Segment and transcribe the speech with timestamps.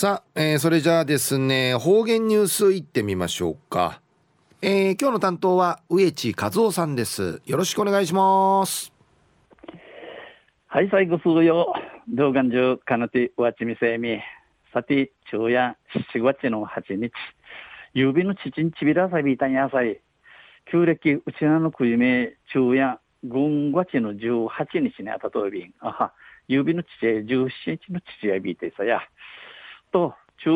[0.00, 4.00] さあ、えー、それじゃあですね方言ニュースいってみましょうか、
[4.62, 7.42] えー、今日の担当は植地和夫さんです。
[7.46, 8.92] よろしくお願いします。
[10.68, 11.74] はい最後すぐよ
[12.08, 14.20] 動画中かなてわちみせみ。
[14.72, 15.76] さて昼夜
[16.14, 17.10] 7月の8日。
[17.92, 20.00] 指のちちんちびらさびたんやさい
[20.70, 25.74] 旧暦うちなのくゆめ昼夜軍月の18日にあたとびん。
[25.80, 26.12] あは
[26.46, 27.48] 指のちち17
[27.84, 29.00] 日のちちやびてさや。
[29.92, 30.50] と、中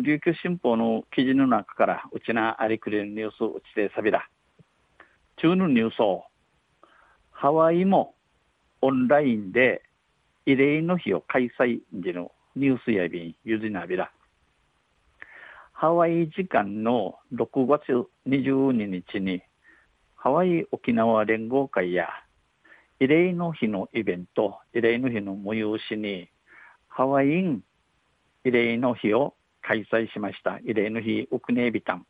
[0.00, 4.28] 琉球新報の記事の中から、うちなありくれるニュースをうちでさびら。
[5.36, 6.24] 中のニュースを、
[7.30, 8.14] ハワイも
[8.80, 9.82] オンラインで
[10.46, 14.12] 慰霊の日を開催時のニュースやびん、ゆずなびら。
[15.72, 19.42] ハワイ時間の6月22日に、
[20.14, 22.08] ハワイ沖縄連合会や
[23.00, 26.28] 慰霊の日のイベント、慰霊の日の催しに、
[26.86, 27.62] ハワイン
[28.44, 30.56] 慰霊の日を開催しました。
[30.56, 32.06] 慰霊の日ウクネービタン。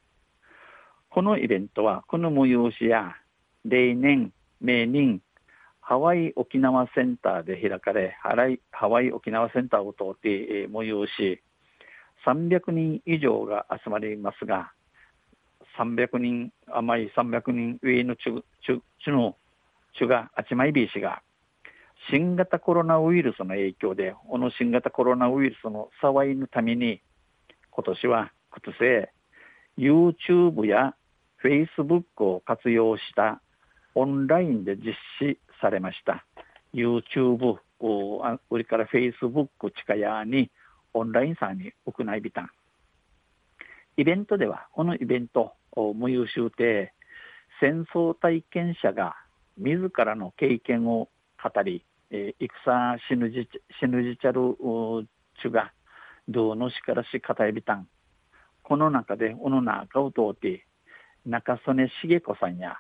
[1.11, 3.15] このイベントは、この催しや、
[3.65, 5.21] 例年、明年、
[5.81, 11.43] ハワイ沖縄センターで開かれ、ハワイ沖縄センターを通って、催し、
[12.25, 14.73] 300人以上が集まりますが、
[15.79, 19.37] 300人、甘い300人上の中、中、中の、
[19.99, 21.23] 中が、あちまいびいしが、
[22.11, 27.01] 新型コロナウイルスの影響で、この新型コロナウイルスの騒いのために、
[27.71, 29.13] 今年は靴製、
[29.79, 30.95] YouTube や
[31.43, 33.41] Facebook を活用した
[33.95, 36.25] オンラインで実施されました。
[36.75, 39.49] YouTube、それから Facebook
[39.87, 40.51] 近やに
[40.95, 42.51] オンラインさんに行いびたん。
[43.97, 45.53] イベントでは、このイベント、
[45.95, 46.93] 無優秀で、
[47.61, 49.15] 戦争体験者が
[49.57, 51.09] 自らの経験を
[51.43, 53.49] 語り、えー、戦死ぬじ
[53.81, 54.41] 死ぬじちゃる
[55.41, 55.73] ちゅが
[56.29, 57.89] どうのしからしかたえびたん。
[58.63, 60.67] この中でおの中を通って
[61.25, 62.77] 中曽根茂子さんや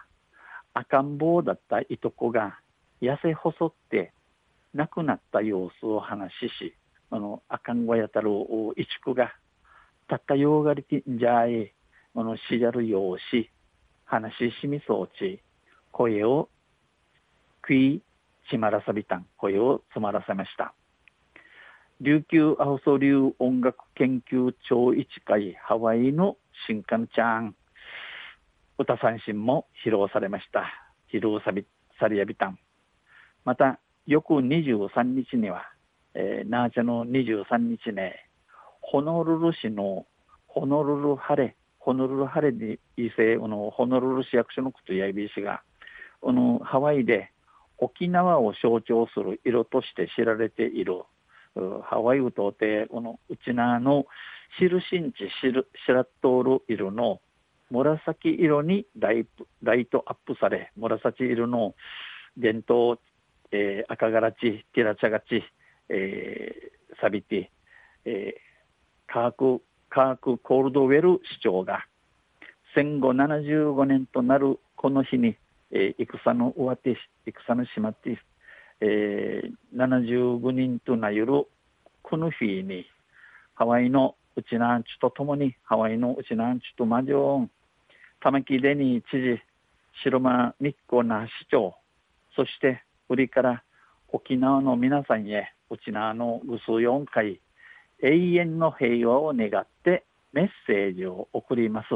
[0.75, 2.59] 赤ん坊だったいとこが
[3.01, 4.13] 痩せ細って
[4.75, 6.75] 亡くなった様子を話しし
[7.11, 8.31] あの赤ん坊やたる
[8.77, 9.33] いちくが
[10.09, 11.73] たったようがりてんじゃい
[12.15, 13.51] あのしじゃるようし
[14.05, 15.41] 話ししみそうち
[15.91, 16.49] 声を
[17.63, 18.03] 食い
[18.51, 20.75] しまらさびたん声を詰まらせました。
[22.01, 26.37] 琉球アホソ流音楽研究長一会ハワイの
[26.67, 27.55] 新刊ちゃん。
[28.79, 30.83] 歌三振も披露されました。
[31.13, 31.67] 披露さび
[32.01, 32.59] さりやびたん
[33.45, 35.65] また翌23日には、
[36.15, 38.29] えー、ナーチャの23日ね
[38.81, 40.07] ホノルル市の
[40.47, 45.63] ホノルルハレホノルルハレに異性のホノルル市役所のことやいびしが
[46.21, 47.32] このハワイで
[47.83, 51.03] 沖縄を象徴する色として知られている。
[51.85, 54.07] ハワイウ島でこのうちなの
[54.59, 57.21] シルシンチシルシラットール色の
[57.71, 59.27] 紫色にライ
[59.63, 61.75] ライトアップされ紫色の
[62.39, 62.99] 伝統、
[63.51, 65.43] えー、赤がらちティラチャガチ、
[65.91, 67.47] えー、サビティ、
[68.07, 71.85] えー、カークカークコールドウェル市長が
[72.75, 75.37] 戦後75年となるこの日に
[75.73, 76.97] えー、戦の終わって
[77.27, 78.19] 戦の島って、
[78.81, 81.47] えー、75人となゆる
[82.03, 82.85] この日に
[83.55, 87.51] ハワイのうちなんちとともにハワイのうちなんちとマジョン
[88.21, 89.43] 玉城デニー知事
[90.03, 91.75] 白間日光那覇市長
[92.37, 93.63] そして売りから
[94.13, 97.41] 沖縄の皆さんへうちなのぐす4回
[98.03, 101.95] 永遠の平和を願ってメッセージを送ります。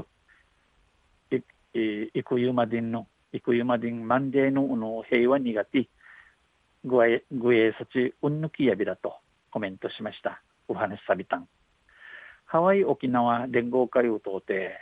[1.35, 1.41] い、
[1.79, 3.07] い、いくゆまでんの
[3.41, 5.89] 生馬人万例のの平和苦手
[6.85, 9.15] ぐえぐえそちうんぬきやびだと
[9.51, 10.43] コメントしました。
[10.69, 11.49] お話さびたん。
[12.45, 14.79] ハワイ沖縄連合会を通って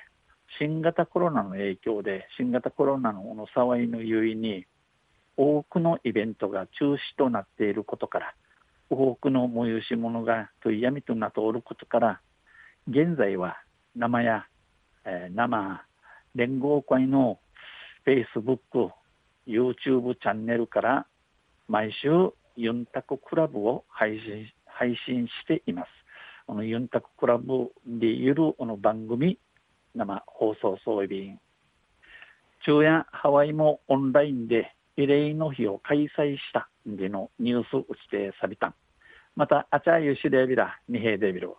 [0.58, 4.66] 新型コロナの影響で新型コロナのの騒いの優位に
[5.36, 8.34] 多くのイベントが中止となっていることから
[8.90, 12.20] 多くの催し物が問いやみとなっておることから
[12.88, 13.56] 現在は
[13.96, 14.46] 生や、
[15.04, 15.82] えー、生
[16.34, 17.38] 連合会の
[18.06, 18.90] Facebook、
[19.46, 21.06] YouTube チャンネルから
[21.68, 22.08] 毎週
[22.56, 25.88] ユンタククラブを配信配信しています。
[26.46, 29.38] このユンタククラブでいるこの番組
[29.94, 31.38] 生放送装備員
[32.64, 38.74] 昼夜ハワイもオンラインで慰霊の日を開催したんでのニュース打ちてさびたん。
[39.36, 41.58] また、あちゃゆしでびら、にへでびろ。